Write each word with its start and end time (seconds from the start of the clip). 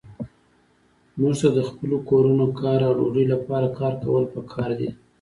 موږ 1.19 1.33
ته 1.41 1.47
د 1.57 1.59
خپلو 1.69 1.95
کورونو، 2.09 2.45
کار 2.59 2.79
او 2.87 2.91
ډوډۍ 2.97 3.25
لپاره 3.33 3.67
کار 3.79 3.93
کول 4.03 4.23
پکار 4.35 4.69
دي. 4.79 4.89